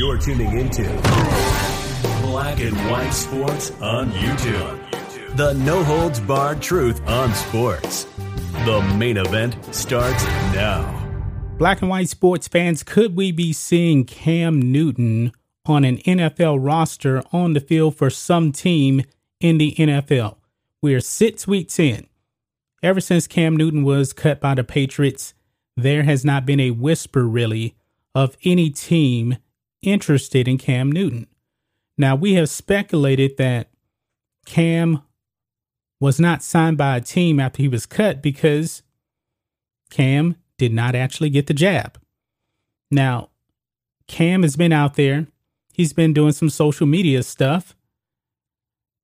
You're 0.00 0.16
tuning 0.16 0.58
into 0.58 0.82
Black 2.22 2.58
and 2.58 2.74
White 2.90 3.10
Sports 3.10 3.70
on 3.82 4.10
YouTube. 4.12 5.36
The 5.36 5.52
no 5.52 5.84
holds 5.84 6.20
barred 6.20 6.62
truth 6.62 7.06
on 7.06 7.34
sports. 7.34 8.04
The 8.64 8.80
main 8.96 9.18
event 9.18 9.62
starts 9.74 10.24
now. 10.54 11.06
Black 11.58 11.82
and 11.82 11.90
white 11.90 12.08
sports 12.08 12.48
fans, 12.48 12.82
could 12.82 13.14
we 13.14 13.30
be 13.30 13.52
seeing 13.52 14.06
Cam 14.06 14.72
Newton 14.72 15.32
on 15.66 15.84
an 15.84 15.98
NFL 15.98 16.56
roster 16.58 17.22
on 17.30 17.52
the 17.52 17.60
field 17.60 17.94
for 17.94 18.08
some 18.08 18.52
team 18.52 19.02
in 19.38 19.58
the 19.58 19.74
NFL? 19.74 20.38
We're 20.80 21.00
six 21.00 21.46
weeks 21.46 21.78
in. 21.78 22.06
Ever 22.82 23.02
since 23.02 23.26
Cam 23.26 23.54
Newton 23.54 23.84
was 23.84 24.14
cut 24.14 24.40
by 24.40 24.54
the 24.54 24.64
Patriots, 24.64 25.34
there 25.76 26.04
has 26.04 26.24
not 26.24 26.46
been 26.46 26.58
a 26.58 26.70
whisper 26.70 27.28
really 27.28 27.76
of 28.14 28.38
any 28.46 28.70
team 28.70 29.36
interested 29.82 30.48
in 30.48 30.58
Cam 30.58 30.90
Newton. 30.90 31.26
Now, 31.96 32.14
we 32.16 32.34
have 32.34 32.48
speculated 32.48 33.36
that 33.36 33.70
Cam 34.46 35.02
was 36.00 36.18
not 36.18 36.42
signed 36.42 36.78
by 36.78 36.96
a 36.96 37.00
team 37.00 37.38
after 37.38 37.62
he 37.62 37.68
was 37.68 37.86
cut 37.86 38.22
because 38.22 38.82
Cam 39.90 40.36
did 40.56 40.72
not 40.72 40.94
actually 40.94 41.30
get 41.30 41.46
the 41.46 41.54
jab. 41.54 41.98
Now, 42.90 43.30
Cam 44.06 44.42
has 44.42 44.56
been 44.56 44.72
out 44.72 44.94
there, 44.94 45.26
he's 45.72 45.92
been 45.92 46.12
doing 46.12 46.32
some 46.32 46.50
social 46.50 46.86
media 46.86 47.22
stuff, 47.22 47.76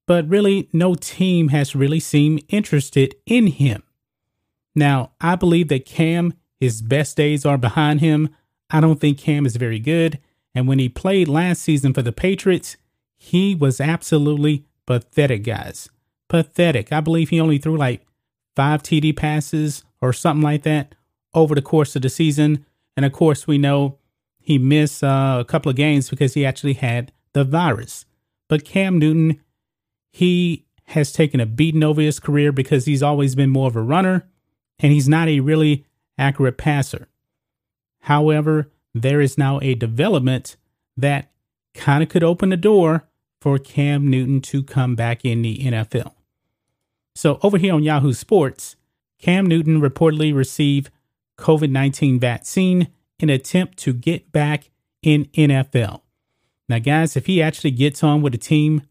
but 0.06 0.28
really 0.28 0.68
no 0.72 0.94
team 0.94 1.48
has 1.48 1.76
really 1.76 2.00
seemed 2.00 2.42
interested 2.48 3.14
in 3.26 3.48
him. 3.48 3.82
Now, 4.74 5.12
I 5.20 5.36
believe 5.36 5.68
that 5.68 5.86
Cam, 5.86 6.34
his 6.60 6.82
best 6.82 7.16
days 7.16 7.46
are 7.46 7.58
behind 7.58 8.00
him. 8.00 8.28
I 8.70 8.80
don't 8.80 9.00
think 9.00 9.18
Cam 9.18 9.46
is 9.46 9.56
very 9.56 9.78
good. 9.78 10.18
And 10.56 10.66
when 10.66 10.78
he 10.78 10.88
played 10.88 11.28
last 11.28 11.60
season 11.60 11.92
for 11.92 12.00
the 12.00 12.12
Patriots, 12.12 12.78
he 13.18 13.54
was 13.54 13.78
absolutely 13.78 14.64
pathetic, 14.86 15.44
guys. 15.44 15.90
Pathetic. 16.28 16.90
I 16.90 17.00
believe 17.00 17.28
he 17.28 17.38
only 17.38 17.58
threw 17.58 17.76
like 17.76 18.06
five 18.56 18.82
TD 18.82 19.14
passes 19.14 19.84
or 20.00 20.14
something 20.14 20.42
like 20.42 20.62
that 20.62 20.94
over 21.34 21.54
the 21.54 21.60
course 21.60 21.94
of 21.94 22.00
the 22.00 22.08
season. 22.08 22.64
And 22.96 23.04
of 23.04 23.12
course, 23.12 23.46
we 23.46 23.58
know 23.58 23.98
he 24.40 24.56
missed 24.56 25.04
uh, 25.04 25.36
a 25.40 25.44
couple 25.44 25.68
of 25.68 25.76
games 25.76 26.08
because 26.08 26.32
he 26.32 26.46
actually 26.46 26.72
had 26.72 27.12
the 27.34 27.44
virus. 27.44 28.06
But 28.48 28.64
Cam 28.64 28.98
Newton, 28.98 29.42
he 30.10 30.64
has 30.84 31.12
taken 31.12 31.38
a 31.38 31.44
beating 31.44 31.82
over 31.82 32.00
his 32.00 32.18
career 32.18 32.50
because 32.50 32.86
he's 32.86 33.02
always 33.02 33.34
been 33.34 33.50
more 33.50 33.68
of 33.68 33.76
a 33.76 33.82
runner 33.82 34.26
and 34.78 34.90
he's 34.90 35.08
not 35.08 35.28
a 35.28 35.40
really 35.40 35.84
accurate 36.16 36.56
passer. 36.56 37.08
However, 38.00 38.70
there 39.02 39.20
is 39.20 39.38
now 39.38 39.60
a 39.60 39.74
development 39.74 40.56
that 40.96 41.30
kind 41.74 42.02
of 42.02 42.08
could 42.08 42.24
open 42.24 42.48
the 42.48 42.56
door 42.56 43.06
for 43.40 43.58
Cam 43.58 44.08
Newton 44.08 44.40
to 44.42 44.62
come 44.62 44.94
back 44.94 45.24
in 45.24 45.42
the 45.42 45.58
NFL. 45.58 46.14
So, 47.14 47.38
over 47.42 47.58
here 47.58 47.74
on 47.74 47.82
Yahoo 47.82 48.12
Sports, 48.12 48.76
Cam 49.18 49.46
Newton 49.46 49.80
reportedly 49.80 50.34
received 50.34 50.90
COVID 51.38 51.70
19 51.70 52.18
vaccine 52.18 52.88
in 53.18 53.30
attempt 53.30 53.78
to 53.78 53.92
get 53.92 54.32
back 54.32 54.70
in 55.02 55.26
NFL. 55.26 56.02
Now, 56.68 56.78
guys, 56.78 57.16
if 57.16 57.26
he 57.26 57.40
actually 57.40 57.70
gets 57.70 58.02
on 58.02 58.22
with 58.22 58.32
the 58.32 58.38
team, 58.38 58.82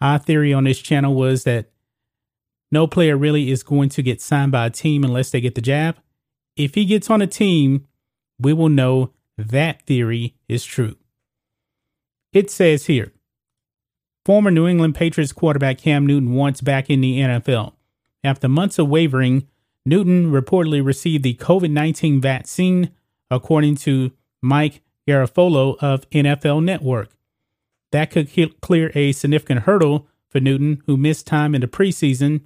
our 0.00 0.18
theory 0.18 0.52
on 0.52 0.64
this 0.64 0.80
channel 0.80 1.14
was 1.14 1.44
that 1.44 1.70
no 2.70 2.86
player 2.86 3.16
really 3.16 3.50
is 3.50 3.62
going 3.62 3.88
to 3.90 4.02
get 4.02 4.20
signed 4.20 4.52
by 4.52 4.66
a 4.66 4.70
team 4.70 5.04
unless 5.04 5.30
they 5.30 5.40
get 5.40 5.54
the 5.54 5.60
jab. 5.60 5.96
If 6.56 6.74
he 6.74 6.84
gets 6.84 7.08
on 7.10 7.22
a 7.22 7.26
team, 7.26 7.86
we 8.38 8.52
will 8.52 8.68
know 8.68 9.12
that 9.38 9.82
theory 9.82 10.34
is 10.48 10.64
true. 10.64 10.96
It 12.32 12.50
says 12.50 12.86
here 12.86 13.12
former 14.24 14.50
New 14.50 14.66
England 14.66 14.94
Patriots 14.96 15.32
quarterback 15.32 15.78
Cam 15.78 16.06
Newton 16.06 16.34
wants 16.34 16.60
back 16.60 16.90
in 16.90 17.00
the 17.00 17.20
NFL. 17.20 17.74
After 18.24 18.48
months 18.48 18.78
of 18.78 18.88
wavering, 18.88 19.46
Newton 19.84 20.32
reportedly 20.32 20.84
received 20.84 21.22
the 21.22 21.34
COVID 21.34 21.70
19 21.70 22.20
vaccine, 22.20 22.90
according 23.30 23.76
to 23.76 24.10
Mike 24.42 24.82
Garafolo 25.08 25.76
of 25.80 26.08
NFL 26.10 26.64
Network. 26.64 27.10
That 27.92 28.10
could 28.10 28.60
clear 28.60 28.90
a 28.94 29.12
significant 29.12 29.60
hurdle 29.60 30.08
for 30.28 30.40
Newton, 30.40 30.82
who 30.86 30.96
missed 30.96 31.26
time 31.26 31.54
in 31.54 31.60
the 31.60 31.68
preseason 31.68 32.42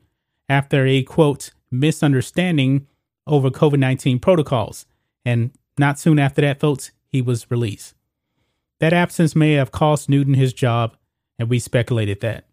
after 0.48 0.86
a 0.86 1.02
quote 1.02 1.50
misunderstanding 1.70 2.86
over 3.26 3.50
COVID 3.50 3.78
19 3.78 4.18
protocols. 4.18 4.84
And 5.24 5.50
not 5.80 5.98
soon 5.98 6.18
after 6.18 6.40
that, 6.42 6.60
folks, 6.60 6.92
he 7.08 7.20
was 7.20 7.50
released. 7.50 7.94
That 8.78 8.92
absence 8.92 9.34
may 9.34 9.54
have 9.54 9.72
cost 9.72 10.08
Newton 10.08 10.34
his 10.34 10.52
job, 10.52 10.96
and 11.38 11.50
we 11.50 11.58
speculated 11.58 12.20
that. 12.20 12.46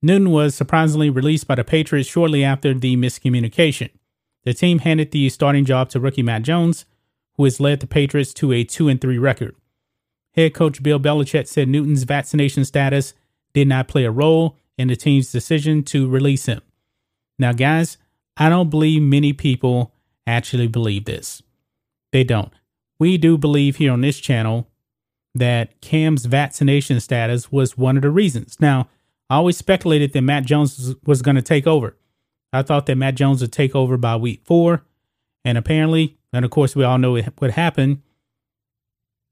Newton 0.00 0.30
was 0.30 0.54
surprisingly 0.54 1.10
released 1.10 1.46
by 1.46 1.56
the 1.56 1.64
Patriots 1.64 2.08
shortly 2.08 2.44
after 2.44 2.72
the 2.72 2.96
miscommunication. 2.96 3.90
The 4.44 4.54
team 4.54 4.78
handed 4.78 5.10
the 5.10 5.28
starting 5.28 5.64
job 5.64 5.90
to 5.90 6.00
rookie 6.00 6.22
Mac 6.22 6.42
Jones, 6.42 6.86
who 7.36 7.44
has 7.44 7.60
led 7.60 7.80
the 7.80 7.86
Patriots 7.86 8.32
to 8.34 8.52
a 8.52 8.64
2 8.64 8.88
and 8.88 9.00
3 9.00 9.18
record. 9.18 9.54
Head 10.34 10.54
coach 10.54 10.82
Bill 10.82 11.00
Belichick 11.00 11.48
said 11.48 11.68
Newton's 11.68 12.04
vaccination 12.04 12.64
status 12.64 13.14
did 13.52 13.68
not 13.68 13.88
play 13.88 14.04
a 14.04 14.10
role 14.10 14.56
in 14.76 14.88
the 14.88 14.96
team's 14.96 15.32
decision 15.32 15.82
to 15.82 16.08
release 16.08 16.46
him. 16.46 16.60
Now, 17.38 17.52
guys, 17.52 17.98
I 18.36 18.48
don't 18.48 18.70
believe 18.70 19.02
many 19.02 19.32
people 19.32 19.92
actually 20.26 20.68
believe 20.68 21.04
this. 21.04 21.42
They 22.12 22.24
don't. 22.24 22.52
We 22.98 23.18
do 23.18 23.38
believe 23.38 23.76
here 23.76 23.92
on 23.92 24.00
this 24.00 24.18
channel 24.18 24.68
that 25.34 25.80
Cam's 25.80 26.24
vaccination 26.24 27.00
status 27.00 27.52
was 27.52 27.78
one 27.78 27.96
of 27.96 28.02
the 28.02 28.10
reasons. 28.10 28.56
Now, 28.60 28.88
I 29.30 29.36
always 29.36 29.56
speculated 29.56 30.12
that 30.12 30.22
Mac 30.22 30.44
Jones 30.44 30.94
was 31.04 31.22
going 31.22 31.36
to 31.36 31.42
take 31.42 31.66
over. 31.66 31.96
I 32.52 32.62
thought 32.62 32.86
that 32.86 32.96
Mac 32.96 33.14
Jones 33.14 33.40
would 33.42 33.52
take 33.52 33.74
over 33.74 33.96
by 33.96 34.16
week 34.16 34.40
four. 34.44 34.84
And 35.44 35.56
apparently, 35.56 36.18
and 36.32 36.44
of 36.44 36.50
course, 36.50 36.74
we 36.74 36.84
all 36.84 36.98
know 36.98 37.20
what 37.38 37.50
happened. 37.52 38.02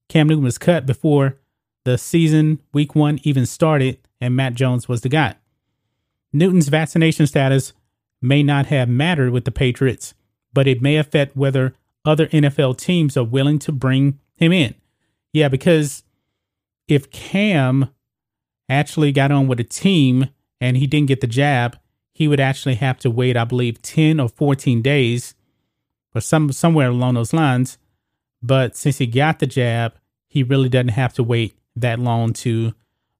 Cam 0.09 0.28
Newton 0.28 0.44
was 0.44 0.59
cut 0.59 0.86
before 0.86 1.38
the 1.84 1.98
season, 1.98 2.60
week 2.72 2.94
one, 2.94 3.19
even 3.22 3.47
started, 3.47 3.98
and 4.20 4.36
Mac 4.36 4.54
Jones 4.54 4.88
was 4.88 5.00
the 5.00 5.09
guy. 5.09 5.34
Newton's 6.32 6.69
vaccination 6.69 7.26
status 7.26 7.72
may 8.20 8.42
not 8.42 8.66
have 8.66 8.88
mattered 8.88 9.31
with 9.31 9.44
the 9.44 9.50
Patriots, 9.50 10.15
but 10.53 10.66
it 10.66 10.82
may 10.82 10.97
affect 10.97 11.36
whether 11.36 11.75
other 12.06 12.28
NFL 12.28 12.78
teams 12.78 13.17
are 13.17 13.25
willing 13.25 13.59
to 13.61 13.72
bring 13.72 14.19
him 14.37 14.53
in. 14.53 14.75
Yeah, 15.33 15.49
because 15.49 16.05
if 16.89 17.11
Cam 17.11 17.91
actually 18.69 19.12
got 19.12 19.31
on 19.31 19.49
with 19.49 19.61
a 19.61 19.65
team 19.65 20.28
and 20.61 20.77
he 20.77 20.87
didn't 20.87 21.09
get 21.09 21.21
the 21.21 21.27
jab, 21.27 21.78
he 22.12 22.28
would 22.28 22.41
actually 22.41 22.77
have 22.77 22.99
to 23.00 23.11
wait, 23.11 23.37
I 23.37 23.45
believe, 23.45 23.83
10 23.83 24.21
or 24.21 24.28
14 24.28 24.81
days 24.81 25.34
or 26.15 26.21
some 26.21 26.50
somewhere 26.53 26.89
along 26.89 27.15
those 27.15 27.34
lines. 27.34 27.77
But 28.43 28.77
since 28.77 28.99
he 28.99 29.06
got 29.06 29.39
the 29.39 29.47
jab, 29.47 29.95
he 30.27 30.43
really 30.43 30.69
doesn't 30.69 30.89
have 30.89 31.12
to 31.15 31.22
wait 31.22 31.59
that 31.75 31.99
long 31.99 32.33
to 32.33 32.72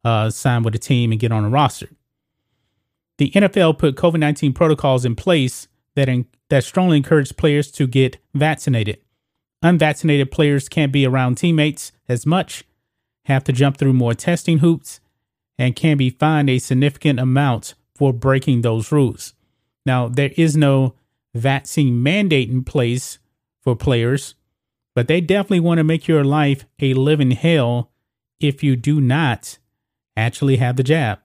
uh, 0.05 0.31
sign 0.31 0.63
with 0.63 0.75
a 0.75 0.79
team 0.79 1.13
and 1.13 1.21
get 1.21 1.33
on 1.33 1.45
a 1.45 1.51
roster. 1.51 1.89
The 3.19 3.31
NFL 3.31 3.79
put 3.79 3.97
COVID 3.97 4.21
19 4.21 4.53
protocols 4.53 5.05
in 5.05 5.15
place 5.15 5.69
that, 5.97 6.09
in, 6.09 6.27
that 6.49 6.65
strongly 6.65 6.99
encourage 6.99 7.37
players 7.37 7.71
to 7.73 7.87
get 7.89 8.19
vaccinated. 8.35 8.99
Unvaccinated 9.63 10.31
players 10.31 10.69
can't 10.69 10.93
be 10.93 11.05
around 11.05 11.37
teammates 11.37 11.91
as 12.09 12.25
much, 12.25 12.65
have 13.25 13.43
to 13.45 13.53
jump 13.53 13.77
through 13.77 13.93
more 13.93 14.15
testing 14.15 14.59
hoops, 14.59 15.01
and 15.59 15.75
can 15.75 15.97
be 15.97 16.11
fined 16.11 16.49
a 16.49 16.59
significant 16.59 17.19
amount 17.19 17.75
for 17.95 18.13
breaking 18.13 18.61
those 18.61 18.93
rules. 18.93 19.35
Now, 19.85 20.09
there 20.09 20.33
is 20.37 20.57
no 20.57 20.95
vaccine 21.35 22.03
mandate 22.03 22.51
in 22.51 22.63
place 22.63 23.19
for 23.63 23.75
players, 23.75 24.35
but 24.95 25.09
they 25.09 25.21
definitely 25.21 25.61
want 25.61 25.79
to 25.79 25.85
make 25.85 26.07
your 26.07 26.25
life 26.25 26.65
a 26.81 26.95
living 26.95 27.33
hell 27.33 27.91
if 28.39 28.63
you 28.63 28.77
do 28.77 29.01
not 29.01 29.59
actually 30.17 30.57
have 30.57 30.77
the 30.77 30.83
jab. 30.83 31.21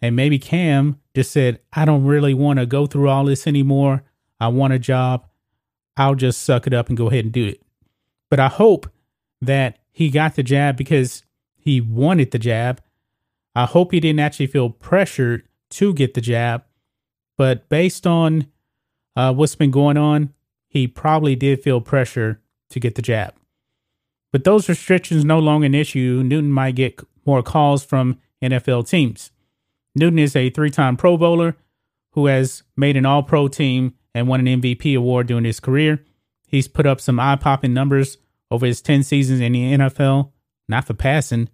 And 0.00 0.16
maybe 0.16 0.38
Cam 0.38 1.00
just 1.14 1.30
said, 1.30 1.60
I 1.72 1.84
don't 1.84 2.04
really 2.04 2.34
want 2.34 2.58
to 2.58 2.66
go 2.66 2.86
through 2.86 3.08
all 3.08 3.24
this 3.24 3.46
anymore. 3.46 4.02
I 4.42 4.48
want 4.48 4.72
a 4.72 4.78
job. 4.80 5.28
I'll 5.96 6.16
just 6.16 6.42
suck 6.42 6.66
it 6.66 6.74
up 6.74 6.88
and 6.88 6.98
go 6.98 7.06
ahead 7.06 7.24
and 7.24 7.32
do 7.32 7.46
it. 7.46 7.62
But 8.28 8.40
I 8.40 8.48
hope 8.48 8.90
that 9.40 9.78
he 9.92 10.10
got 10.10 10.34
the 10.34 10.42
jab 10.42 10.76
because 10.76 11.22
he 11.54 11.80
wanted 11.80 12.32
the 12.32 12.40
jab. 12.40 12.82
I 13.54 13.66
hope 13.66 13.92
he 13.92 14.00
didn't 14.00 14.18
actually 14.18 14.48
feel 14.48 14.68
pressured 14.68 15.44
to 15.70 15.94
get 15.94 16.14
the 16.14 16.20
jab. 16.20 16.64
But 17.38 17.68
based 17.68 18.04
on 18.04 18.48
uh, 19.14 19.32
what's 19.32 19.54
been 19.54 19.70
going 19.70 19.96
on, 19.96 20.34
he 20.66 20.88
probably 20.88 21.36
did 21.36 21.62
feel 21.62 21.80
pressure 21.80 22.40
to 22.70 22.80
get 22.80 22.96
the 22.96 23.02
jab. 23.02 23.34
But 24.32 24.42
those 24.42 24.68
restrictions 24.68 25.24
no 25.24 25.38
longer 25.38 25.66
an 25.66 25.74
issue, 25.76 26.24
Newton 26.26 26.50
might 26.50 26.74
get 26.74 26.98
more 27.24 27.44
calls 27.44 27.84
from 27.84 28.18
NFL 28.42 28.88
teams. 28.88 29.30
Newton 29.94 30.18
is 30.18 30.34
a 30.34 30.50
three 30.50 30.70
time 30.70 30.96
Pro 30.96 31.16
Bowler 31.16 31.54
who 32.14 32.26
has 32.26 32.64
made 32.76 32.96
an 32.96 33.06
All 33.06 33.22
Pro 33.22 33.46
team 33.46 33.94
and 34.14 34.28
won 34.28 34.46
an 34.46 34.60
MVP 34.60 34.96
award 34.96 35.26
during 35.26 35.44
his 35.44 35.60
career. 35.60 36.04
He's 36.46 36.68
put 36.68 36.86
up 36.86 37.00
some 37.00 37.18
eye 37.18 37.36
popping 37.36 37.72
numbers 37.72 38.18
over 38.50 38.66
his 38.66 38.82
10 38.82 39.02
seasons 39.02 39.40
in 39.40 39.52
the 39.52 39.74
NFL 39.74 40.32
not 40.68 40.86
for 40.86 40.94
passing. 40.94 41.48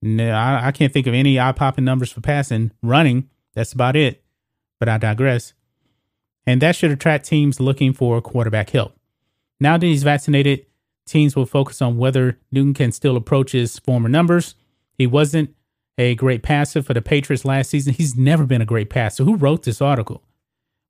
No, 0.00 0.30
I, 0.30 0.68
I 0.68 0.72
can't 0.72 0.92
think 0.92 1.06
of 1.06 1.14
any 1.14 1.40
eye 1.40 1.52
popping 1.52 1.84
numbers 1.84 2.12
for 2.12 2.20
passing. 2.20 2.70
Running, 2.82 3.28
that's 3.54 3.72
about 3.72 3.96
it. 3.96 4.22
But 4.78 4.88
I 4.88 4.98
digress. 4.98 5.54
And 6.46 6.60
that 6.62 6.76
should 6.76 6.90
attract 6.90 7.26
teams 7.26 7.60
looking 7.60 7.92
for 7.92 8.20
quarterback 8.20 8.70
help. 8.70 8.96
Now 9.60 9.76
that 9.76 9.86
he's 9.86 10.02
vaccinated, 10.02 10.66
teams 11.06 11.36
will 11.36 11.46
focus 11.46 11.80
on 11.80 11.98
whether 11.98 12.38
Newton 12.50 12.74
can 12.74 12.92
still 12.92 13.16
approach 13.16 13.52
his 13.52 13.78
former 13.78 14.08
numbers. 14.08 14.56
He 14.98 15.06
wasn't 15.06 15.54
a 15.98 16.16
great 16.16 16.42
passer 16.42 16.82
for 16.82 16.94
the 16.94 17.02
Patriots 17.02 17.44
last 17.44 17.70
season. 17.70 17.94
He's 17.94 18.16
never 18.16 18.44
been 18.44 18.62
a 18.62 18.66
great 18.66 18.90
passer. 18.90 19.22
Who 19.24 19.36
wrote 19.36 19.62
this 19.62 19.80
article? 19.80 20.22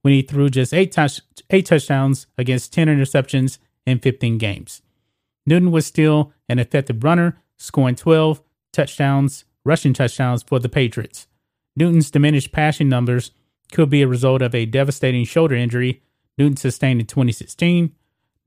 When 0.03 0.15
he 0.15 0.23
threw 0.23 0.49
just 0.51 0.75
eight, 0.75 0.93
touch, 0.93 1.21
eight 1.51 1.67
touchdowns 1.67 2.27
against 2.37 2.73
10 2.73 2.89
interceptions 2.89 3.59
in 3.87 3.99
15 3.99 4.39
games. 4.39 4.83
Newton 5.47 5.71
was 5.71 5.87
still 5.87 6.33
an 6.49 6.59
effective 6.59 7.03
runner, 7.03 7.39
scoring 7.59 7.97
12 7.97 8.43
touchdowns, 8.73 9.45
rushing 9.65 9.93
touchdowns 9.93 10.43
for 10.43 10.59
the 10.59 10.69
Patriots. 10.69 11.27
Newton's 11.77 12.11
diminished 12.11 12.53
passing 12.53 12.89
numbers 12.89 13.31
could 13.73 13.91
be 13.91 14.03
a 14.03 14.09
result 14.09 14.43
of 14.43 14.55
a 14.55 14.67
devastating 14.67 15.25
shoulder 15.25 15.55
injury 15.55 16.03
Newton 16.39 16.57
sustained 16.57 17.01
in 17.01 17.07
2016. 17.07 17.93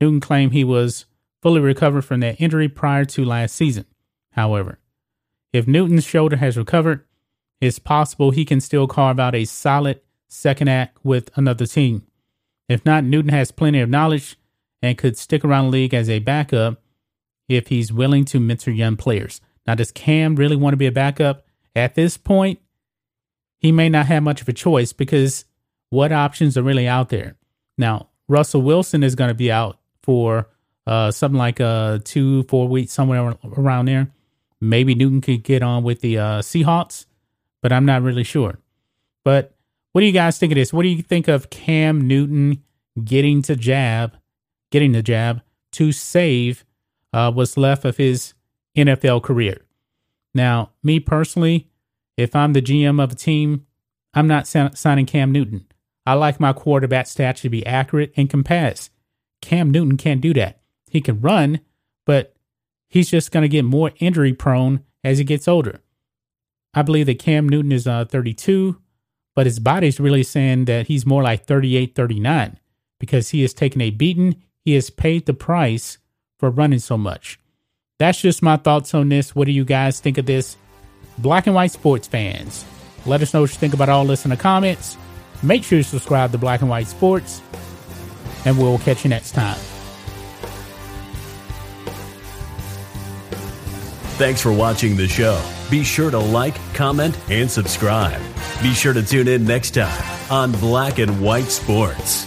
Newton 0.00 0.20
claimed 0.20 0.52
he 0.52 0.64
was 0.64 1.06
fully 1.42 1.60
recovered 1.60 2.02
from 2.02 2.20
that 2.20 2.40
injury 2.40 2.68
prior 2.68 3.04
to 3.04 3.24
last 3.24 3.54
season. 3.54 3.86
However, 4.32 4.78
if 5.52 5.66
Newton's 5.66 6.04
shoulder 6.04 6.36
has 6.36 6.56
recovered, 6.56 7.04
it's 7.60 7.78
possible 7.78 8.30
he 8.30 8.44
can 8.44 8.60
still 8.60 8.86
carve 8.86 9.18
out 9.18 9.34
a 9.34 9.44
solid 9.44 10.00
second 10.28 10.68
act 10.68 10.98
with 11.02 11.30
another 11.36 11.66
team. 11.66 12.06
If 12.68 12.84
not, 12.84 13.04
Newton 13.04 13.30
has 13.30 13.50
plenty 13.50 13.80
of 13.80 13.88
knowledge 13.88 14.36
and 14.82 14.98
could 14.98 15.16
stick 15.16 15.44
around 15.44 15.66
the 15.66 15.70
league 15.70 15.94
as 15.94 16.08
a 16.08 16.18
backup 16.18 16.82
if 17.48 17.68
he's 17.68 17.92
willing 17.92 18.24
to 18.26 18.40
mentor 18.40 18.72
young 18.72 18.96
players. 18.96 19.40
Now, 19.66 19.74
does 19.74 19.92
Cam 19.92 20.36
really 20.36 20.56
want 20.56 20.72
to 20.72 20.78
be 20.78 20.86
a 20.86 20.92
backup? 20.92 21.46
At 21.74 21.94
this 21.94 22.16
point, 22.16 22.60
he 23.58 23.72
may 23.72 23.88
not 23.88 24.06
have 24.06 24.22
much 24.22 24.40
of 24.40 24.48
a 24.48 24.52
choice 24.52 24.92
because 24.92 25.44
what 25.90 26.12
options 26.12 26.56
are 26.56 26.62
really 26.62 26.88
out 26.88 27.08
there? 27.08 27.36
Now, 27.78 28.08
Russell 28.28 28.62
Wilson 28.62 29.02
is 29.02 29.14
going 29.14 29.28
to 29.28 29.34
be 29.34 29.50
out 29.50 29.78
for 30.02 30.48
uh, 30.86 31.10
something 31.10 31.38
like 31.38 31.60
uh, 31.60 31.98
two, 32.04 32.44
four 32.44 32.68
weeks, 32.68 32.92
somewhere 32.92 33.36
around 33.56 33.86
there. 33.86 34.08
Maybe 34.60 34.94
Newton 34.94 35.20
could 35.20 35.42
get 35.42 35.62
on 35.62 35.82
with 35.82 36.00
the 36.00 36.18
uh, 36.18 36.40
Seahawks, 36.40 37.06
but 37.60 37.72
I'm 37.72 37.84
not 37.84 38.02
really 38.02 38.24
sure. 38.24 38.58
But 39.24 39.55
what 39.96 40.02
do 40.02 40.06
you 40.08 40.12
guys 40.12 40.36
think 40.36 40.52
of 40.52 40.56
this? 40.56 40.74
What 40.74 40.82
do 40.82 40.90
you 40.90 41.00
think 41.00 41.26
of 41.26 41.48
Cam 41.48 42.06
Newton 42.06 42.62
getting 43.02 43.40
to 43.40 43.56
jab, 43.56 44.18
getting 44.70 44.92
the 44.92 45.02
jab 45.02 45.40
to 45.72 45.90
save 45.90 46.66
uh, 47.14 47.32
what's 47.32 47.56
left 47.56 47.86
of 47.86 47.96
his 47.96 48.34
NFL 48.76 49.22
career? 49.22 49.62
Now, 50.34 50.72
me 50.82 51.00
personally, 51.00 51.70
if 52.18 52.36
I'm 52.36 52.52
the 52.52 52.60
GM 52.60 53.02
of 53.02 53.12
a 53.12 53.14
team, 53.14 53.64
I'm 54.12 54.26
not 54.26 54.46
signing 54.46 55.06
Cam 55.06 55.32
Newton. 55.32 55.64
I 56.04 56.12
like 56.12 56.38
my 56.38 56.52
quarterback 56.52 57.06
stats 57.06 57.40
to 57.40 57.48
be 57.48 57.64
accurate 57.64 58.12
and 58.18 58.28
can. 58.28 58.90
Cam 59.40 59.70
Newton 59.70 59.96
can't 59.96 60.20
do 60.20 60.34
that. 60.34 60.60
He 60.90 61.00
can 61.00 61.22
run, 61.22 61.60
but 62.04 62.36
he's 62.86 63.10
just 63.10 63.30
going 63.30 63.44
to 63.44 63.48
get 63.48 63.64
more 63.64 63.92
injury 63.96 64.34
prone 64.34 64.84
as 65.02 65.16
he 65.16 65.24
gets 65.24 65.48
older. 65.48 65.80
I 66.74 66.82
believe 66.82 67.06
that 67.06 67.18
Cam 67.18 67.48
Newton 67.48 67.72
is 67.72 67.86
uh, 67.86 68.04
32, 68.04 68.78
but 69.36 69.46
his 69.46 69.60
body's 69.60 70.00
really 70.00 70.22
saying 70.24 70.64
that 70.64 70.88
he's 70.88 71.06
more 71.06 71.22
like 71.22 71.44
38, 71.44 71.94
39 71.94 72.58
because 72.98 73.28
he 73.28 73.42
has 73.42 73.52
taken 73.52 73.82
a 73.82 73.90
beating. 73.90 74.42
He 74.64 74.72
has 74.72 74.90
paid 74.90 75.26
the 75.26 75.34
price 75.34 75.98
for 76.38 76.50
running 76.50 76.78
so 76.78 76.96
much. 76.96 77.38
That's 77.98 78.20
just 78.20 78.42
my 78.42 78.56
thoughts 78.56 78.94
on 78.94 79.10
this. 79.10 79.36
What 79.36 79.44
do 79.44 79.52
you 79.52 79.64
guys 79.64 80.00
think 80.00 80.16
of 80.16 80.24
this? 80.24 80.56
Black 81.18 81.46
and 81.46 81.54
white 81.54 81.70
sports 81.70 82.08
fans, 82.08 82.64
let 83.04 83.22
us 83.22 83.32
know 83.32 83.42
what 83.42 83.50
you 83.50 83.56
think 83.56 83.74
about 83.74 83.90
all 83.90 84.06
this 84.06 84.24
in 84.24 84.30
the 84.30 84.36
comments. 84.36 84.96
Make 85.42 85.64
sure 85.64 85.78
you 85.78 85.84
subscribe 85.84 86.32
to 86.32 86.38
Black 86.38 86.62
and 86.62 86.70
White 86.70 86.88
Sports, 86.88 87.42
and 88.46 88.58
we'll 88.58 88.78
catch 88.78 89.04
you 89.04 89.10
next 89.10 89.32
time. 89.32 89.58
Thanks 94.16 94.40
for 94.40 94.52
watching 94.52 94.96
the 94.96 95.06
show. 95.06 95.42
Be 95.70 95.84
sure 95.84 96.10
to 96.10 96.18
like, 96.18 96.56
comment, 96.72 97.18
and 97.28 97.50
subscribe. 97.50 98.20
Be 98.62 98.72
sure 98.72 98.92
to 98.92 99.02
tune 99.02 99.28
in 99.28 99.44
next 99.44 99.72
time 99.72 100.30
on 100.30 100.52
Black 100.52 100.98
and 100.98 101.20
White 101.20 101.50
Sports. 101.50 102.25